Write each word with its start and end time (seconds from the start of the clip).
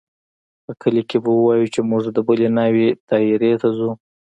په 0.65 0.71
کلي 0.81 1.03
کښې 1.09 1.17
به 1.23 1.31
ووايو 1.33 1.71
چې 1.73 1.79
موږ 1.89 2.03
د 2.11 2.17
بلې 2.27 2.47
ناوې 2.57 2.87
دايرې 3.09 3.51
ته 3.61 3.67
ځو. 3.77 3.91